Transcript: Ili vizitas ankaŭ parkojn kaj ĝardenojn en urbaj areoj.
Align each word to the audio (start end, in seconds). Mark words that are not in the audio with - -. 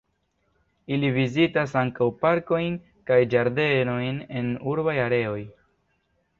Ili 0.95 1.11
vizitas 1.17 1.75
ankaŭ 1.81 2.07
parkojn 2.25 2.79
kaj 3.11 3.21
ĝardenojn 3.37 4.21
en 4.43 4.51
urbaj 4.75 4.99
areoj. 5.07 5.41